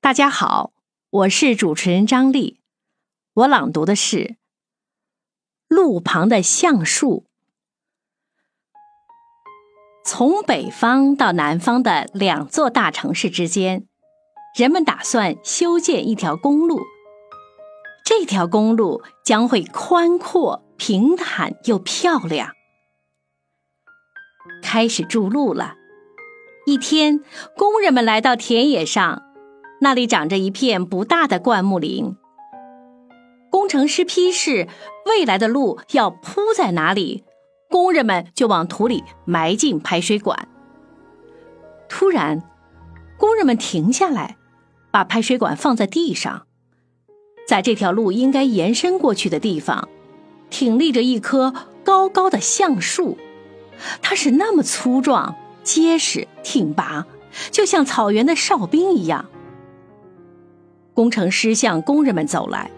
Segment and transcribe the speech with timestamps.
[0.00, 0.72] 大家好，
[1.10, 2.60] 我是主持人张丽。
[3.34, 4.16] 我朗读的是
[5.66, 7.24] 《路旁的橡树》。
[10.04, 13.88] 从北方到南方的两座大城市之间，
[14.56, 16.80] 人们打算修建一条公路。
[18.04, 22.52] 这条公路将会宽阔、平坦又漂亮。
[24.62, 25.74] 开始筑路了。
[26.66, 27.20] 一天，
[27.56, 29.27] 工人们来到田野上，
[29.80, 32.16] 那里长着一片不大的灌木林。
[33.50, 34.68] 工程师批示，
[35.06, 37.24] 未来的路要铺在哪里？
[37.70, 40.48] 工人们就往土里埋进排水管。
[41.88, 42.42] 突然，
[43.16, 44.36] 工人们停下来，
[44.90, 46.46] 把排水管放在地上。
[47.46, 49.88] 在这条路应该延伸过去的地方，
[50.50, 53.16] 挺立着一棵高高的橡树，
[54.02, 57.06] 它是那么粗壮、结实、挺拔，
[57.50, 59.30] 就像草原的哨兵一样。
[60.98, 62.68] 工程师向工人们走来，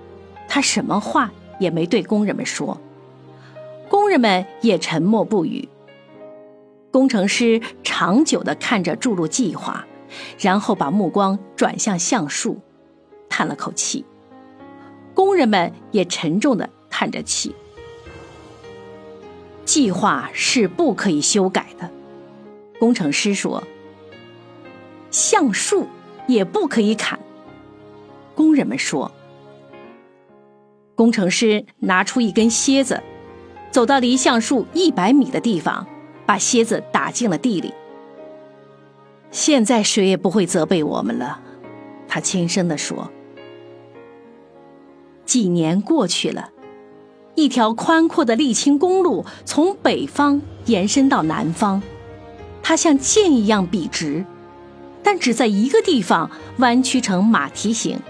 [0.47, 2.79] 他什么话也没对工人们说。
[3.89, 5.67] 工人们也沉默不语。
[6.91, 9.87] 工程师长久地看着筑路计划，
[10.39, 12.61] 然后把目光转向橡树，
[13.31, 14.05] 叹了口气。
[15.15, 17.57] 工人们也沉重地叹着气。
[19.65, 21.89] 计划是不可以修改的，
[22.79, 23.65] 工程师说。
[25.11, 25.87] 橡树
[26.27, 27.19] 也不可以砍，
[28.35, 29.11] 工人们说。
[30.95, 33.03] 工程师拿出一根楔子。
[33.71, 35.87] 走到离橡树一百米的地方，
[36.27, 37.73] 把楔子打进了地里。
[39.31, 41.41] 现在谁也不会责备我们了，
[42.09, 43.09] 他轻声地说。
[45.25, 46.51] 几年过去了，
[47.37, 51.81] 一条宽阔的沥青公路从北方延伸到南方，
[52.65, 54.25] 它像剑一样笔直，
[55.05, 56.29] 但只在一个地方
[56.59, 58.01] 弯曲成马蹄形。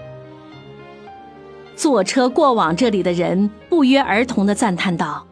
[1.75, 5.27] 坐车过往这里的人不约而同的赞叹道。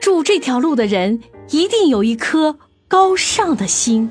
[0.00, 2.56] 住这条路的人一定有一颗
[2.86, 4.10] 高尚的心。